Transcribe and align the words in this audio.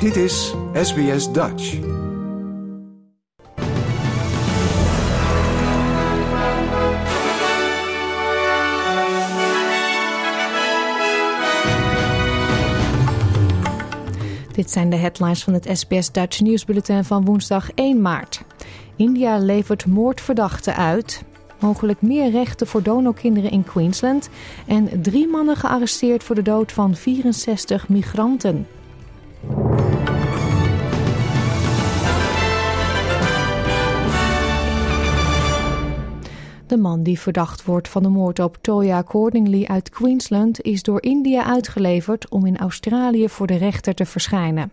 Dit 0.00 0.16
is 0.16 0.54
SBS 0.72 1.32
Dutch. 1.32 1.78
Dit 14.52 14.70
zijn 14.70 14.90
de 14.90 14.96
headlines 14.96 15.44
van 15.44 15.52
het 15.52 15.68
SBS 15.72 16.12
Dutch 16.12 16.40
nieuwsbulletin 16.40 17.04
van 17.04 17.24
woensdag 17.24 17.70
1 17.74 18.02
maart. 18.02 18.42
India 18.96 19.38
levert 19.38 19.86
moordverdachten 19.86 20.76
uit. 20.76 21.22
Mogelijk 21.60 22.02
meer 22.02 22.30
rechten 22.30 22.66
voor 22.66 22.82
donorkinderen 22.82 23.50
in 23.50 23.64
Queensland. 23.64 24.28
En 24.66 25.02
drie 25.02 25.28
mannen 25.28 25.56
gearresteerd 25.56 26.24
voor 26.24 26.34
de 26.34 26.42
dood 26.42 26.72
van 26.72 26.94
64 26.94 27.88
migranten. 27.88 28.66
De 36.68 36.76
man 36.76 37.02
die 37.02 37.20
verdacht 37.20 37.64
wordt 37.64 37.88
van 37.88 38.02
de 38.02 38.08
moord 38.08 38.38
op 38.38 38.58
Toya 38.60 39.02
Cordingley 39.02 39.66
uit 39.66 39.90
Queensland 39.90 40.60
is 40.60 40.82
door 40.82 41.02
India 41.02 41.44
uitgeleverd 41.44 42.30
om 42.30 42.46
in 42.46 42.58
Australië 42.58 43.28
voor 43.28 43.46
de 43.46 43.56
rechter 43.56 43.94
te 43.94 44.06
verschijnen. 44.06 44.72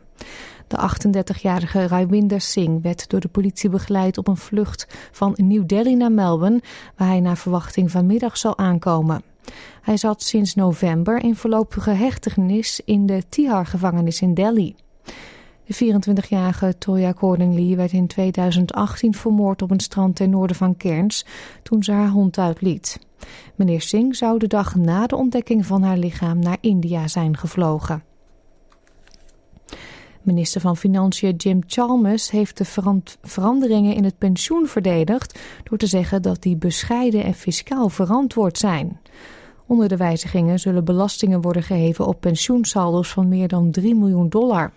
De 0.67 0.77
38-jarige 0.77 1.87
Raiwinder 1.87 2.41
Singh 2.41 2.83
werd 2.83 3.09
door 3.09 3.19
de 3.19 3.27
politie 3.27 3.69
begeleid 3.69 4.17
op 4.17 4.27
een 4.27 4.37
vlucht 4.37 4.87
van 5.11 5.33
New 5.35 5.67
Delhi 5.67 5.95
naar 5.95 6.11
Melbourne, 6.11 6.61
waar 6.97 7.07
hij 7.07 7.19
naar 7.19 7.37
verwachting 7.37 7.91
vanmiddag 7.91 8.37
zal 8.37 8.57
aankomen. 8.57 9.23
Hij 9.81 9.97
zat 9.97 10.23
sinds 10.23 10.55
november 10.55 11.23
in 11.23 11.35
voorlopige 11.35 11.91
hechtenis 11.91 12.81
in 12.85 13.05
de 13.05 13.23
Tihar-gevangenis 13.29 14.21
in 14.21 14.33
Delhi. 14.33 14.75
De 15.65 15.93
24-jarige 15.93 16.77
Toya 16.77 17.13
Cordingley 17.13 17.75
werd 17.75 17.91
in 17.91 18.07
2018 18.07 19.13
vermoord 19.13 19.61
op 19.61 19.71
een 19.71 19.79
strand 19.79 20.15
ten 20.15 20.29
noorden 20.29 20.55
van 20.55 20.77
Cairns 20.77 21.25
toen 21.63 21.83
ze 21.83 21.91
haar 21.91 22.09
hond 22.09 22.37
uitliet. 22.37 22.99
Meneer 23.55 23.81
Singh 23.81 24.15
zou 24.15 24.39
de 24.39 24.47
dag 24.47 24.75
na 24.75 25.07
de 25.07 25.15
ontdekking 25.15 25.65
van 25.65 25.83
haar 25.83 25.97
lichaam 25.97 26.39
naar 26.39 26.57
India 26.61 27.07
zijn 27.07 27.37
gevlogen. 27.37 28.03
Minister 30.21 30.61
van 30.61 30.77
Financiën 30.77 31.35
Jim 31.35 31.61
Chalmers 31.67 32.31
heeft 32.31 32.57
de 32.57 32.65
veranderingen 33.21 33.95
in 33.95 34.03
het 34.03 34.17
pensioen 34.17 34.67
verdedigd 34.67 35.39
door 35.63 35.77
te 35.77 35.87
zeggen 35.87 36.21
dat 36.21 36.41
die 36.41 36.55
bescheiden 36.55 37.23
en 37.23 37.33
fiscaal 37.33 37.89
verantwoord 37.89 38.57
zijn. 38.57 38.99
Onder 39.65 39.87
de 39.87 39.97
wijzigingen 39.97 40.59
zullen 40.59 40.85
belastingen 40.85 41.41
worden 41.41 41.63
geheven 41.63 42.07
op 42.07 42.19
pensioensaldo's 42.19 43.09
van 43.09 43.27
meer 43.27 43.47
dan 43.47 43.71
3 43.71 43.95
miljoen 43.95 44.29
dollar. 44.29 44.71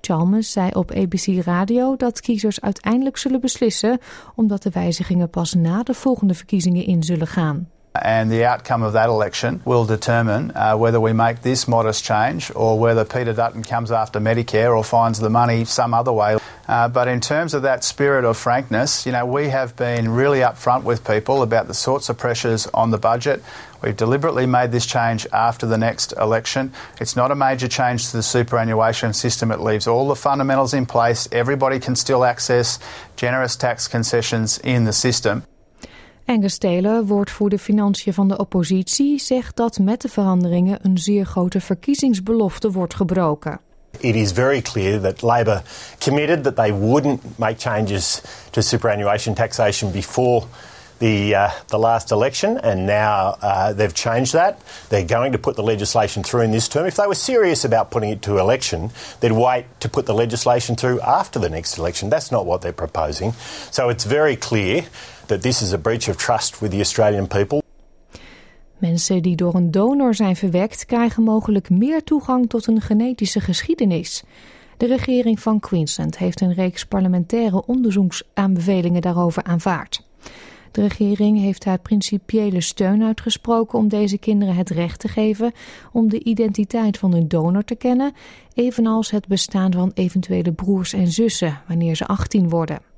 Chalmers 0.00 0.52
zei 0.52 0.70
op 0.70 0.90
ABC 0.90 1.44
Radio 1.44 1.96
dat 1.96 2.20
kiezers 2.20 2.60
uiteindelijk 2.60 3.16
zullen 3.16 3.40
beslissen, 3.40 3.98
omdat 4.34 4.62
de 4.62 4.70
wijzigingen 4.70 5.30
pas 5.30 5.54
na 5.54 5.82
de 5.82 5.94
volgende 5.94 6.34
verkiezingen 6.34 6.86
in 6.86 7.02
zullen 7.02 7.26
gaan. 7.26 7.68
And 7.92 8.30
the 8.30 8.44
outcome 8.44 8.86
of 8.86 8.92
that 8.92 9.08
election 9.08 9.60
will 9.64 9.86
determine 9.86 10.52
uh, 10.54 10.74
whether 10.74 11.00
we 11.00 11.12
make 11.12 11.40
this 11.40 11.64
modest 11.66 12.04
change 12.04 12.54
or 12.54 12.78
whether 12.78 13.04
Peter 13.04 13.34
Dutton 13.34 13.62
comes 13.62 13.90
after 13.90 14.20
Medicare 14.20 14.76
or 14.76 14.84
finds 14.84 15.18
the 15.18 15.28
money 15.28 15.64
some 15.64 15.96
other 15.96 16.12
way. 16.14 16.36
Uh, 16.68 16.88
but 16.88 17.06
in 17.06 17.20
terms 17.20 17.54
of 17.54 17.62
that 17.62 17.84
spirit 17.84 18.24
of 18.24 18.36
frankness, 18.36 19.06
you 19.06 19.12
know, 19.12 19.24
we 19.24 19.48
have 19.48 19.76
been 19.76 20.08
really 20.08 20.40
upfront 20.40 20.82
with 20.82 21.04
people 21.04 21.42
about 21.42 21.68
the 21.68 21.74
sorts 21.74 22.08
of 22.08 22.18
pressures 22.18 22.66
on 22.74 22.90
the 22.90 22.98
budget. 22.98 23.42
We've 23.82 23.96
deliberately 23.96 24.46
made 24.46 24.72
this 24.72 24.86
change 24.86 25.26
after 25.32 25.66
the 25.66 25.78
next 25.78 26.12
election. 26.18 26.72
It's 27.00 27.14
not 27.14 27.30
a 27.30 27.34
major 27.34 27.68
change 27.68 28.10
to 28.10 28.16
the 28.16 28.22
superannuation 28.22 29.12
system. 29.12 29.52
It 29.52 29.60
leaves 29.60 29.86
all 29.86 30.08
the 30.08 30.16
fundamentals 30.16 30.72
in 30.72 30.86
place. 30.86 31.28
Everybody 31.30 31.78
can 31.78 31.94
still 31.94 32.24
access 32.24 32.78
generous 33.16 33.56
tax 33.56 33.88
concessions 33.88 34.58
in 34.58 34.84
the 34.84 34.92
system. 34.92 35.42
Angus 36.28 36.58
Taylor, 36.58 37.04
woordvoerder 37.04 37.58
financiën 37.58 38.14
van 38.14 38.28
de 38.28 38.38
oppositie, 38.38 39.18
zegt 39.18 39.56
dat 39.56 39.78
met 39.78 40.00
de 40.00 40.08
veranderingen 40.08 40.78
een 40.82 40.98
zeer 40.98 41.24
grote 41.24 41.60
verkiezingsbelofte 41.60 42.70
wordt 42.70 42.94
gebroken. 42.94 43.60
It 44.00 44.16
is 44.16 44.32
very 44.32 44.62
clear 44.62 44.98
that 45.00 45.22
Labor 45.22 45.62
committed 46.00 46.44
that 46.44 46.56
they 46.56 46.72
wouldn't 46.72 47.38
make 47.38 47.58
changes 47.58 48.22
to 48.52 48.62
superannuation 48.62 49.34
taxation 49.34 49.92
before 49.92 50.48
the 50.98 51.34
uh, 51.34 51.50
the 51.68 51.78
last 51.78 52.10
election, 52.10 52.58
and 52.58 52.86
now 52.86 53.36
uh, 53.42 53.72
they've 53.72 53.94
changed 53.94 54.32
that. 54.32 54.60
They're 54.88 55.04
going 55.04 55.32
to 55.32 55.38
put 55.38 55.56
the 55.56 55.62
legislation 55.62 56.22
through 56.22 56.42
in 56.42 56.52
this 56.52 56.68
term. 56.68 56.86
If 56.86 56.96
they 56.96 57.06
were 57.06 57.14
serious 57.14 57.64
about 57.64 57.90
putting 57.90 58.10
it 58.10 58.22
to 58.22 58.38
election, 58.38 58.90
they'd 59.20 59.32
wait 59.32 59.66
to 59.80 59.88
put 59.88 60.06
the 60.06 60.14
legislation 60.14 60.76
through 60.76 61.00
after 61.00 61.38
the 61.38 61.50
next 61.50 61.78
election. 61.78 62.08
That's 62.08 62.32
not 62.32 62.46
what 62.46 62.62
they're 62.62 62.72
proposing. 62.72 63.32
So 63.70 63.88
it's 63.90 64.04
very 64.04 64.36
clear 64.36 64.86
that 65.28 65.42
this 65.42 65.60
is 65.60 65.72
a 65.72 65.78
breach 65.78 66.08
of 66.08 66.16
trust 66.16 66.62
with 66.62 66.72
the 66.72 66.80
Australian 66.80 67.26
people. 67.28 67.65
Mensen 68.78 69.22
die 69.22 69.36
door 69.36 69.54
een 69.54 69.70
donor 69.70 70.14
zijn 70.14 70.36
verwekt 70.36 70.84
krijgen 70.84 71.22
mogelijk 71.22 71.70
meer 71.70 72.04
toegang 72.04 72.48
tot 72.48 72.66
een 72.66 72.80
genetische 72.80 73.40
geschiedenis. 73.40 74.24
De 74.76 74.86
regering 74.86 75.40
van 75.40 75.60
Queensland 75.60 76.18
heeft 76.18 76.40
een 76.40 76.54
reeks 76.54 76.86
parlementaire 76.86 77.66
onderzoeksaanbevelingen 77.66 79.02
daarover 79.02 79.42
aanvaard. 79.42 80.04
De 80.70 80.82
regering 80.82 81.38
heeft 81.38 81.64
haar 81.64 81.78
principiële 81.78 82.60
steun 82.60 83.02
uitgesproken 83.02 83.78
om 83.78 83.88
deze 83.88 84.18
kinderen 84.18 84.54
het 84.54 84.70
recht 84.70 85.00
te 85.00 85.08
geven 85.08 85.52
om 85.92 86.08
de 86.08 86.22
identiteit 86.22 86.98
van 86.98 87.12
hun 87.12 87.28
donor 87.28 87.64
te 87.64 87.74
kennen, 87.74 88.12
evenals 88.54 89.10
het 89.10 89.26
bestaan 89.26 89.72
van 89.72 89.90
eventuele 89.94 90.52
broers 90.52 90.92
en 90.92 91.08
zussen 91.12 91.60
wanneer 91.68 91.94
ze 91.94 92.06
18 92.06 92.48
worden. 92.48 92.95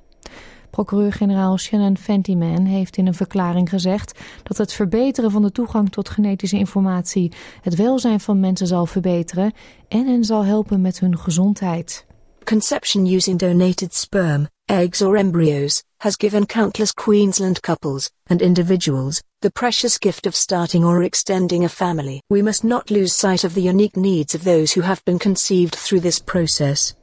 Procureur-generaal 0.79 1.59
Shannon 1.59 1.97
Fentiman 1.97 2.65
heeft 2.65 2.97
in 2.97 3.07
een 3.07 3.15
verklaring 3.15 3.69
gezegd 3.69 4.19
dat 4.43 4.57
het 4.57 4.73
verbeteren 4.73 5.31
van 5.31 5.43
de 5.43 5.53
toegang 5.53 5.91
tot 5.91 6.09
genetische 6.09 6.59
informatie 6.59 7.33
het 7.61 7.75
welzijn 7.75 8.21
van 8.21 8.41
mensen 8.41 8.67
zal 8.67 8.87
verbeteren 8.87 9.53
en 9.89 10.07
hen 10.07 10.25
zal 10.25 10.45
helpen 10.45 10.81
met 10.81 11.01
hun 11.01 11.19
gezondheid. 11.19 12.07
Conception 12.45 13.07
using 13.07 13.39
donated 13.39 13.95
sperm, 13.95 14.49
eggs 14.65 15.03
or 15.03 15.17
embryos 15.17 15.83
has 15.97 16.15
given 16.17 16.47
countless 16.47 16.93
Queensland 16.93 17.61
couples 17.61 18.11
and 18.27 18.41
individuals 18.41 19.23
the 19.41 19.51
precious 19.51 19.99
gift 19.99 20.27
of 20.27 20.35
starting 20.35 20.85
or 20.85 21.03
extending 21.03 21.65
a 21.65 21.69
family. 21.69 22.21
We 22.31 22.43
must 22.43 22.65
not 22.65 22.91
lose 22.91 23.13
sight 23.13 23.45
of 23.45 23.53
the 23.55 23.69
unique 23.69 23.97
needs 23.97 24.35
of 24.35 24.43
those 24.43 24.75
who 24.75 24.85
have 24.85 25.03
been 25.05 25.19
conceived 25.19 25.75
through 25.75 26.03
this 26.03 26.21
process. 26.21 26.95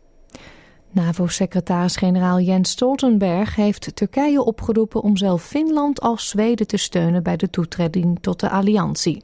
NAVO-secretaris-generaal 0.95 2.39
Jens 2.39 2.69
Stoltenberg 2.69 3.55
heeft 3.55 3.95
Turkije 3.95 4.43
opgeroepen 4.43 5.01
om 5.01 5.17
zelf 5.17 5.43
Finland 5.43 6.01
als 6.01 6.29
Zweden 6.29 6.67
te 6.67 6.77
steunen 6.77 7.23
bij 7.23 7.37
de 7.37 7.49
toetreding 7.49 8.17
tot 8.21 8.39
de 8.39 8.49
alliantie. 8.49 9.23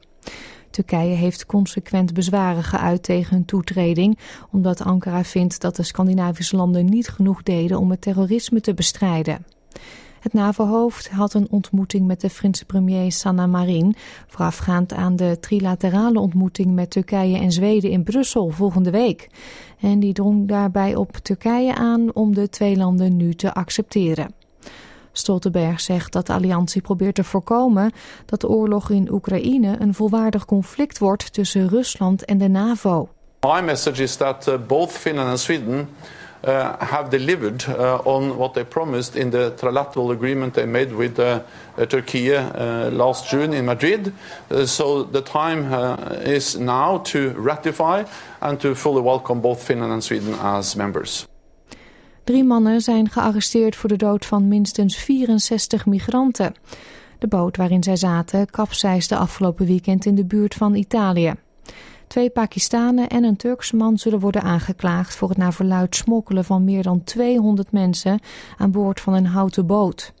Turkije 0.70 1.14
heeft 1.14 1.46
consequent 1.46 2.14
bezwaren 2.14 2.62
geuit 2.62 3.02
tegen 3.02 3.36
hun 3.36 3.44
toetreding, 3.44 4.18
omdat 4.50 4.82
Ankara 4.82 5.24
vindt 5.24 5.60
dat 5.60 5.76
de 5.76 5.82
Scandinavische 5.82 6.56
landen 6.56 6.84
niet 6.84 7.08
genoeg 7.08 7.42
deden 7.42 7.78
om 7.78 7.90
het 7.90 8.00
terrorisme 8.00 8.60
te 8.60 8.74
bestrijden. 8.74 9.46
Het 10.22 10.32
NAVO-hoofd 10.32 11.10
had 11.10 11.34
een 11.34 11.46
ontmoeting 11.50 12.06
met 12.06 12.20
de 12.20 12.30
Finse 12.30 12.64
premier 12.64 13.12
Sanna 13.12 13.46
Marin, 13.46 13.94
voorafgaand 14.26 14.92
aan 14.92 15.16
de 15.16 15.36
trilaterale 15.40 16.20
ontmoeting 16.20 16.74
met 16.74 16.90
Turkije 16.90 17.38
en 17.38 17.52
Zweden 17.52 17.90
in 17.90 18.04
Brussel 18.04 18.50
volgende 18.50 18.90
week. 18.90 19.28
En 19.80 20.00
die 20.00 20.12
drong 20.12 20.48
daarbij 20.48 20.94
op 20.94 21.16
Turkije 21.16 21.74
aan 21.74 22.14
om 22.14 22.34
de 22.34 22.48
twee 22.48 22.76
landen 22.76 23.16
nu 23.16 23.34
te 23.34 23.54
accepteren. 23.54 24.34
Stoltenberg 25.12 25.80
zegt 25.80 26.12
dat 26.12 26.26
de 26.26 26.32
alliantie 26.32 26.82
probeert 26.82 27.14
te 27.14 27.24
voorkomen 27.24 27.92
dat 28.26 28.40
de 28.40 28.48
oorlog 28.48 28.90
in 28.90 29.12
Oekraïne 29.12 29.76
een 29.78 29.94
volwaardig 29.94 30.44
conflict 30.44 30.98
wordt 30.98 31.32
tussen 31.32 31.68
Rusland 31.68 32.24
en 32.24 32.38
de 32.38 32.48
NAVO. 32.48 33.08
My 33.40 33.60
message 33.60 34.02
is 34.02 34.16
that 34.16 34.46
uh, 34.48 34.54
both 34.66 34.92
Finland 34.92 35.28
and 35.28 35.40
Sweden 35.40 35.88
have 36.44 37.10
delivered 37.10 37.64
uh, 37.68 37.98
on 38.04 38.36
what 38.36 38.54
they 38.54 38.64
promised 38.64 39.16
in 39.16 39.30
the 39.30 39.52
trilateral 39.56 40.10
agreement 40.10 40.54
they 40.54 40.66
made 40.66 40.92
with 40.92 41.18
uh, 41.18 41.40
uh 41.78 41.86
Turkey 41.86 42.34
uh, 42.34 42.90
last 42.90 43.28
June 43.28 43.56
in 43.56 43.64
Madrid. 43.64 44.12
Uh, 44.50 44.66
so 44.66 45.04
the 45.04 45.22
time 45.22 45.72
is 46.24 46.54
now 46.54 46.98
to 46.98 47.32
ratify 47.36 48.04
and 48.40 48.60
to 48.60 48.74
fully 48.74 49.02
welcome 49.02 49.40
both 49.40 49.62
Finland 49.62 49.92
and 49.92 50.04
Sweden 50.04 50.34
as 50.40 50.74
members. 50.74 51.26
Drie 52.24 52.44
mannen 52.44 52.80
zijn 52.80 53.08
gearresteerd 53.10 53.76
voor 53.76 53.88
de 53.88 53.96
dood 53.96 54.26
van 54.26 54.48
minstens 54.48 54.96
64 54.96 55.86
migranten. 55.86 56.54
De 57.18 57.28
boot 57.28 57.56
waarin 57.56 57.82
zij 57.82 57.96
zaten 57.96 58.50
kapseisde 58.50 59.16
afgelopen 59.16 59.66
weekend 59.66 60.04
in 60.04 60.14
de 60.14 60.24
buurt 60.24 60.54
van 60.54 60.74
Italië. 60.74 61.34
Twee 62.12 62.30
Pakistanen 62.30 63.08
en 63.08 63.24
een 63.24 63.36
Turkse 63.36 63.76
man 63.76 63.98
zullen 63.98 64.20
worden 64.20 64.42
aangeklaagd 64.42 65.14
voor 65.14 65.28
het 65.28 65.38
naar 65.38 65.52
verluid 65.52 65.96
smokkelen 65.96 66.44
van 66.44 66.64
meer 66.64 66.82
dan 66.82 67.04
200 67.04 67.72
mensen 67.72 68.20
aan 68.56 68.70
boord 68.70 69.00
van 69.00 69.14
een 69.14 69.26
houten 69.26 69.66
boot. 69.66 70.12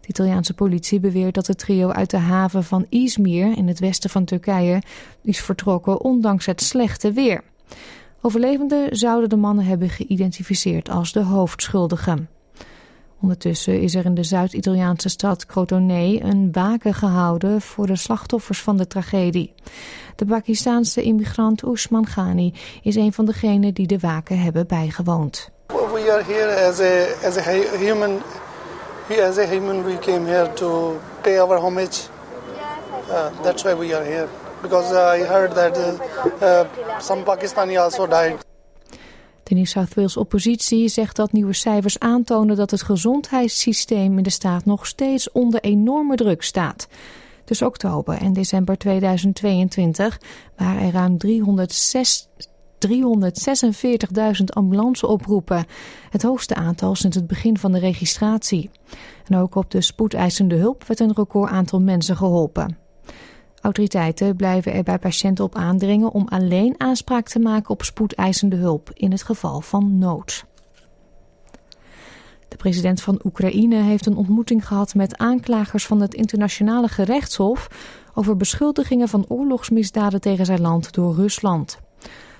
De 0.00 0.08
Italiaanse 0.08 0.54
politie 0.54 1.00
beweert 1.00 1.34
dat 1.34 1.46
het 1.46 1.58
trio 1.58 1.88
uit 1.88 2.10
de 2.10 2.16
haven 2.16 2.64
van 2.64 2.86
Izmir 2.88 3.56
in 3.56 3.68
het 3.68 3.78
westen 3.78 4.10
van 4.10 4.24
Turkije 4.24 4.82
is 5.22 5.40
vertrokken 5.40 6.00
ondanks 6.00 6.46
het 6.46 6.62
slechte 6.62 7.12
weer. 7.12 7.42
Overlevenden 8.20 8.96
zouden 8.96 9.28
de 9.28 9.36
mannen 9.36 9.64
hebben 9.64 9.88
geïdentificeerd 9.90 10.90
als 10.90 11.12
de 11.12 11.22
hoofdschuldigen. 11.22 12.28
Ondertussen 13.22 13.80
is 13.80 13.94
er 13.94 14.04
in 14.04 14.14
de 14.14 14.22
Zuid-Italiaanse 14.24 15.08
stad 15.08 15.46
Crotone 15.46 16.20
een 16.22 16.48
waken 16.52 16.94
gehouden 16.94 17.60
voor 17.60 17.86
de 17.86 17.96
slachtoffers 17.96 18.60
van 18.60 18.76
de 18.76 18.86
tragedie. 18.86 19.54
De 20.16 20.26
Pakistaanse 20.26 21.02
immigrant 21.02 21.62
Usman 21.62 22.06
Ghani 22.06 22.54
is 22.82 22.96
een 22.96 23.12
van 23.12 23.24
degenen 23.24 23.74
die 23.74 23.86
de 23.86 23.98
waken 23.98 24.38
hebben 24.38 24.66
bijgewoond. 24.66 25.50
We 25.66 26.12
are 26.12 26.22
here 26.22 26.68
as 26.68 26.80
a 26.80 27.26
as 27.28 27.36
a 27.36 27.76
human. 27.78 28.20
As 29.28 29.38
a 29.38 29.46
human, 29.46 29.84
we 29.84 29.98
came 29.98 30.26
here 30.26 30.52
to 30.52 31.00
pay 31.20 31.38
our 31.38 31.58
homage. 31.58 32.08
Uh, 33.10 33.42
that's 33.42 33.62
why 33.62 33.74
we 33.74 33.94
are 33.94 34.04
here. 34.04 34.28
Because 34.62 35.16
I 35.16 35.24
heard 35.24 35.54
that 35.54 35.76
uh, 35.76 35.98
uh, 36.40 36.64
some 37.00 37.22
Pakistani 37.24 37.76
also 37.76 38.06
died. 38.06 38.51
De 39.52 39.58
New 39.58 39.66
South 39.66 39.94
Wales 39.94 40.16
oppositie 40.16 40.88
zegt 40.88 41.16
dat 41.16 41.32
nieuwe 41.32 41.52
cijfers 41.52 41.98
aantonen 41.98 42.56
dat 42.56 42.70
het 42.70 42.82
gezondheidssysteem 42.82 44.16
in 44.16 44.22
de 44.22 44.30
staat 44.30 44.64
nog 44.64 44.86
steeds 44.86 45.30
onder 45.32 45.60
enorme 45.60 46.16
druk 46.16 46.42
staat. 46.42 46.88
Tussen 47.44 47.66
oktober 47.66 48.14
en 48.14 48.32
december 48.32 48.78
2022 48.78 50.20
waren 50.56 50.82
er 50.82 50.92
ruim 50.92 51.16
346.000 52.86 54.44
ambulanceoproepen, 54.44 55.66
het 56.10 56.22
hoogste 56.22 56.54
aantal 56.54 56.94
sinds 56.94 57.16
het 57.16 57.26
begin 57.26 57.58
van 57.58 57.72
de 57.72 57.78
registratie. 57.78 58.70
En 59.26 59.36
ook 59.36 59.54
op 59.54 59.70
de 59.70 59.80
spoedeisende 59.80 60.54
hulp 60.54 60.84
werd 60.84 61.00
een 61.00 61.14
record 61.14 61.50
aantal 61.50 61.80
mensen 61.80 62.16
geholpen. 62.16 62.81
Autoriteiten 63.62 64.36
blijven 64.36 64.72
er 64.72 64.82
bij 64.82 64.98
patiënten 64.98 65.44
op 65.44 65.54
aandringen 65.54 66.12
om 66.12 66.28
alleen 66.28 66.74
aanspraak 66.78 67.28
te 67.28 67.38
maken 67.38 67.70
op 67.70 67.82
spoedeisende 67.82 68.56
hulp 68.56 68.90
in 68.94 69.10
het 69.10 69.22
geval 69.22 69.60
van 69.60 69.98
nood. 69.98 70.44
De 72.48 72.56
president 72.56 73.02
van 73.02 73.20
Oekraïne 73.24 73.76
heeft 73.76 74.06
een 74.06 74.16
ontmoeting 74.16 74.66
gehad 74.66 74.94
met 74.94 75.18
aanklagers 75.18 75.86
van 75.86 76.00
het 76.00 76.14
internationale 76.14 76.88
gerechtshof 76.88 77.68
over 78.14 78.36
beschuldigingen 78.36 79.08
van 79.08 79.24
oorlogsmisdaden 79.28 80.20
tegen 80.20 80.44
zijn 80.44 80.60
land 80.60 80.92
door 80.92 81.14
Rusland. 81.14 81.78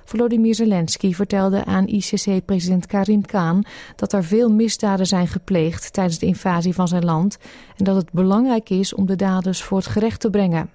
Volodymyr 0.05 0.55
Zelensky 0.55 1.13
vertelde 1.13 1.65
aan 1.65 1.87
ICC-president 1.87 2.87
Karim 2.87 3.27
Khan 3.27 3.65
dat 3.97 4.13
er 4.13 4.25
veel 4.25 4.53
misdaden 4.53 5.07
zijn 5.07 5.29
gepleegd 5.29 5.93
tijdens 5.93 6.19
de 6.19 6.27
invasie 6.27 6.75
van 6.75 6.89
zijn 6.89 7.05
land 7.05 7.39
en 7.77 7.85
dat 7.85 7.97
het 7.97 8.13
belangrijk 8.13 8.71
is 8.71 8.95
om 8.95 9.07
de 9.07 9.17
daders 9.17 9.63
voor 9.63 9.79
het 9.79 9.87
gerecht 9.87 10.21
te 10.21 10.31
brengen. 10.31 10.71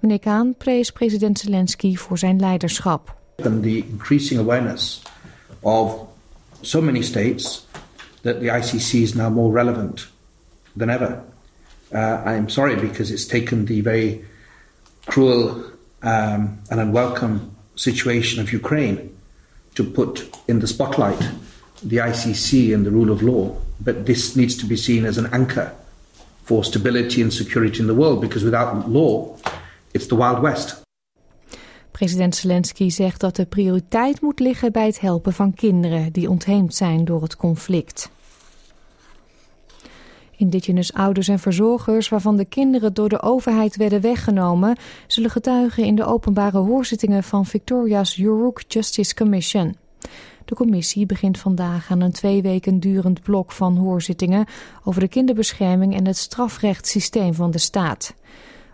Meneer 0.00 0.18
Kaan 0.18 0.54
prees 0.58 0.90
president 0.90 1.38
Zelensky 1.38 1.96
voor 1.96 2.18
zijn 2.18 2.40
leiderschap. 2.40 3.16
The 3.36 3.84
increasing 3.88 4.40
awareness 4.40 5.02
of 5.60 5.94
so 6.60 6.80
many 6.80 7.02
states 7.02 7.66
that 8.22 8.40
the 8.40 8.48
ICC 8.48 8.94
is 8.94 9.14
now 9.14 9.30
more 9.30 9.52
relevant 9.52 10.08
than 10.76 10.88
ever. 10.88 11.22
Uh, 11.94 12.22
I'm 12.24 12.48
sorry 12.48 12.76
because 12.76 13.12
it's 13.12 13.26
taken 13.26 13.64
the 13.64 13.82
very 13.82 14.24
cruel 15.04 15.64
um, 16.02 16.58
and 16.70 16.80
unwelcome 16.80 17.40
situation 17.74 18.40
of 18.40 18.52
Ukraine 18.52 18.98
to 19.74 19.84
put 19.84 20.28
in 20.46 20.60
the 20.60 20.66
spotlight 20.66 21.30
the 21.82 21.96
ICC 21.96 22.72
and 22.74 22.86
the 22.86 22.90
rule 22.90 23.10
of 23.10 23.22
law. 23.22 23.56
But 23.80 24.06
this 24.06 24.36
needs 24.36 24.56
to 24.56 24.66
be 24.66 24.76
seen 24.76 25.04
as 25.04 25.18
an 25.18 25.28
anchor 25.32 25.72
for 26.42 26.64
stability 26.64 27.22
and 27.22 27.32
security 27.32 27.80
in 27.80 27.86
the 27.86 27.94
world 27.94 28.20
because 28.20 28.44
without 28.44 28.88
law, 28.88 29.36
it's 29.90 30.06
the 30.06 30.16
Wild 30.16 30.40
West. 30.40 30.80
President 31.90 32.34
Zelensky 32.34 32.90
zegt 32.90 33.20
dat 33.20 33.36
de 33.36 33.46
prioriteit 33.46 34.20
moet 34.20 34.40
liggen 34.40 34.72
bij 34.72 34.86
het 34.86 35.00
helpen 35.00 35.32
van 35.32 35.54
kinderen 35.54 36.12
die 36.12 36.30
ontheemd 36.30 36.74
zijn 36.74 37.04
door 37.04 37.22
het 37.22 37.36
conflict. 37.36 38.10
Indigenous 40.36 40.92
ouders 40.92 41.28
en 41.28 41.38
verzorgers 41.38 42.08
waarvan 42.08 42.36
de 42.36 42.44
kinderen 42.44 42.94
door 42.94 43.08
de 43.08 43.22
overheid 43.22 43.76
werden 43.76 44.00
weggenomen, 44.00 44.76
zullen 45.06 45.30
getuigen 45.30 45.84
in 45.84 45.94
de 45.94 46.04
openbare 46.04 46.58
hoorzittingen 46.58 47.22
van 47.22 47.46
Victoria's 47.46 48.16
Yurok 48.16 48.62
Justice 48.68 49.14
Commission. 49.14 49.76
De 50.44 50.54
commissie 50.54 51.06
begint 51.06 51.38
vandaag 51.38 51.90
aan 51.90 52.00
een 52.00 52.12
twee 52.12 52.42
weken 52.42 52.80
durend 52.80 53.22
blok 53.22 53.52
van 53.52 53.76
hoorzittingen 53.76 54.46
over 54.84 55.00
de 55.00 55.08
kinderbescherming 55.08 55.96
en 55.96 56.06
het 56.06 56.16
strafrechtssysteem 56.16 57.34
van 57.34 57.50
de 57.50 57.58
staat. 57.58 58.14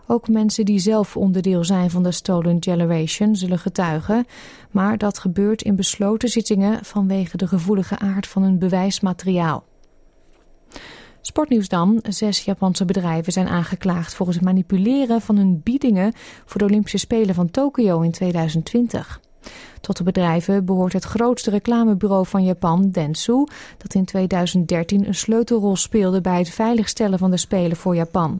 Ook 0.07 0.27
mensen 0.27 0.65
die 0.65 0.79
zelf 0.79 1.17
onderdeel 1.17 1.63
zijn 1.63 1.89
van 1.89 2.03
de 2.03 2.11
Stolen 2.11 2.57
Generation 2.59 3.35
zullen 3.35 3.59
getuigen, 3.59 4.25
maar 4.71 4.97
dat 4.97 5.19
gebeurt 5.19 5.61
in 5.61 5.75
besloten 5.75 6.29
zittingen 6.29 6.85
vanwege 6.85 7.37
de 7.37 7.47
gevoelige 7.47 7.99
aard 7.99 8.27
van 8.27 8.41
hun 8.41 8.59
bewijsmateriaal. 8.59 9.63
Sportnieuws 11.21 11.67
dan. 11.67 11.99
Zes 12.09 12.43
Japanse 12.43 12.85
bedrijven 12.85 13.33
zijn 13.33 13.47
aangeklaagd 13.47 14.13
voor 14.13 14.27
het 14.27 14.41
manipuleren 14.41 15.21
van 15.21 15.37
hun 15.37 15.61
biedingen 15.63 16.13
voor 16.45 16.59
de 16.59 16.65
Olympische 16.65 16.97
Spelen 16.97 17.35
van 17.35 17.51
Tokio 17.51 18.01
in 18.01 18.11
2020. 18.11 19.19
Tot 19.81 19.97
de 19.97 20.03
bedrijven 20.03 20.65
behoort 20.65 20.93
het 20.93 21.03
grootste 21.03 21.49
reclamebureau 21.49 22.25
van 22.25 22.43
Japan, 22.43 22.89
Dentsu, 22.91 23.47
dat 23.77 23.93
in 23.93 24.05
2013 24.05 25.07
een 25.07 25.15
sleutelrol 25.15 25.75
speelde 25.75 26.21
bij 26.21 26.37
het 26.37 26.49
veiligstellen 26.49 27.19
van 27.19 27.31
de 27.31 27.37
Spelen 27.37 27.77
voor 27.77 27.95
Japan. 27.95 28.39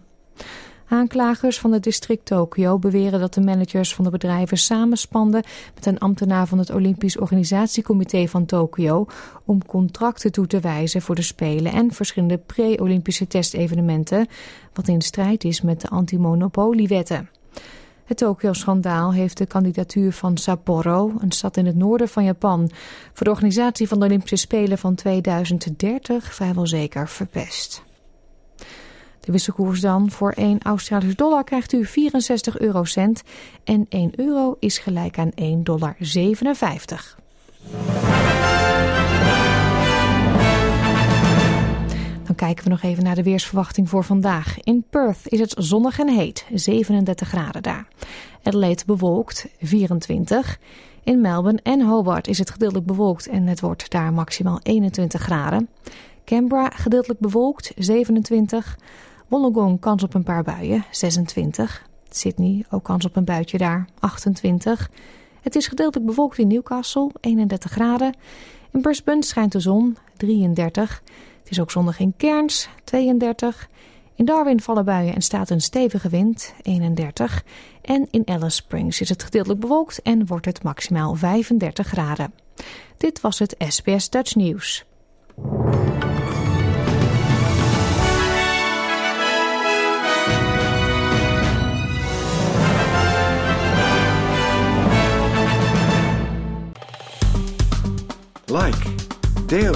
Aanklagers 0.92 1.60
van 1.60 1.72
het 1.72 1.84
district 1.84 2.26
Tokio 2.26 2.80
beweren 2.80 3.20
dat 3.20 3.34
de 3.34 3.42
managers 3.42 3.96
van 3.96 4.04
de 4.04 4.10
bedrijven 4.10 4.58
samenspanden 4.58 5.44
met 5.76 5.86
een 5.86 6.00
ambtenaar 6.00 6.48
van 6.48 6.58
het 6.58 6.70
Olympisch 6.70 7.18
Organisatiecomité 7.18 8.28
van 8.28 8.46
Tokio 8.46 9.06
om 9.46 9.66
contracten 9.66 10.32
toe 10.32 10.48
te 10.48 10.60
wijzen 10.60 11.02
voor 11.02 11.16
de 11.16 11.22
Spelen 11.22 11.72
en 11.72 11.92
verschillende 11.92 12.38
pre-Olympische 12.38 13.28
testevenementen, 13.28 14.28
wat 14.74 14.88
in 14.88 15.02
strijd 15.02 15.44
is 15.44 15.62
met 15.62 15.82
de 15.82 15.90
antimonopoliewetten. 15.90 17.30
Het 18.10 18.18
Tokio-schandaal 18.18 19.14
heeft 19.14 19.38
de 19.38 19.46
kandidatuur 19.46 20.14
van 20.14 20.38
Sapporo, 20.38 21.14
een 21.20 21.32
stad 21.32 21.58
in 21.58 21.66
het 21.66 21.76
noorden 21.76 22.10
van 22.10 22.24
Japan, 22.24 22.70
voor 23.14 23.26
de 23.26 23.30
organisatie 23.30 23.88
van 23.88 24.00
de 24.00 24.06
Olympische 24.06 24.36
Spelen 24.36 24.78
van 24.78 24.96
2030 24.96 26.34
vrijwel 26.34 26.68
zeker 26.68 27.10
verpest. 27.10 27.84
De 29.20 29.32
wisselkoers 29.32 29.82
dan. 29.82 30.12
Voor 30.12 30.32
1 30.32 30.60
Australische 30.62 31.16
dollar 31.16 31.44
krijgt 31.44 31.74
u 31.74 31.86
64 31.86 32.60
eurocent. 32.60 33.22
En 33.64 33.86
1 33.90 34.12
euro 34.16 34.56
is 34.60 34.78
gelijk 34.78 35.18
aan 35.18 35.32
1,57 35.42 35.64
dollar. 35.64 35.96
Kijken 42.40 42.64
we 42.64 42.70
nog 42.70 42.82
even 42.82 43.04
naar 43.04 43.16
de 43.16 43.24
weersverwachting 43.24 43.90
voor 43.90 44.04
vandaag. 44.04 44.60
In 44.60 44.84
Perth 44.90 45.20
is 45.24 45.40
het 45.40 45.56
zonnig 45.58 46.00
en 46.00 46.10
heet, 46.10 46.46
37 46.54 47.28
graden 47.28 47.64
daar. 47.64 47.88
Adelaide 48.44 48.84
bewolkt, 48.86 49.48
24. 49.62 50.60
In 51.04 51.22
Melbourne 51.22 51.60
en 51.64 51.82
Hobart 51.82 52.28
is 52.28 52.38
het 52.38 52.50
gedeeltelijk 52.50 52.88
bewolkt 52.88 53.28
en 53.28 53.48
het 53.48 53.60
wordt 53.60 53.92
daar 53.92 54.14
maximaal 54.14 54.60
21 54.64 55.22
graden. 55.22 55.70
Canberra 56.26 56.70
gedeeltelijk 56.70 57.20
bewolkt, 57.20 57.72
27. 57.78 58.78
Wollongong 59.28 59.80
kans 59.80 60.04
op 60.04 60.14
een 60.14 60.24
paar 60.24 60.44
buien, 60.44 60.86
26. 60.92 61.88
Sydney 62.10 62.66
ook 62.70 62.84
kans 62.84 63.06
op 63.06 63.16
een 63.16 63.26
buitje 63.26 63.58
daar, 63.58 63.88
28. 64.00 64.90
Het 65.42 65.56
is 65.56 65.68
gedeeltelijk 65.68 66.10
bewolkt 66.10 66.38
in 66.38 66.48
Newcastle, 66.48 67.12
31 67.20 67.72
graden. 67.72 68.16
In 68.72 68.82
Brisbane 68.82 69.24
schijnt 69.24 69.52
de 69.52 69.60
zon, 69.60 69.98
33. 70.18 71.02
Het 71.50 71.58
is 71.58 71.64
ook 71.64 71.72
zondag 71.72 72.00
in 72.00 72.14
Cairns, 72.18 72.70
32. 72.84 73.70
In 74.16 74.26
Darwin 74.26 74.62
vallen 74.62 74.86
buien 74.86 75.16
en 75.16 75.22
staat 75.22 75.50
een 75.50 75.62
stevige 75.62 76.10
wind, 76.10 76.54
31. 76.62 77.44
En 77.82 78.08
in 78.12 78.22
Alice 78.26 78.50
Springs 78.50 79.02
is 79.02 79.10
het 79.10 79.24
gedeeltelijk 79.24 79.60
bewolkt 79.60 80.02
en 80.02 80.26
wordt 80.26 80.46
het 80.46 80.64
maximaal 80.64 81.16
35 81.16 81.88
graden. 81.88 82.34
Dit 82.98 83.22
was 83.22 83.40
het 83.40 83.56
SBS 83.68 84.10
Dutch 84.10 84.36
News. 84.36 84.86
Like, 98.46 98.90
deel, 99.46 99.76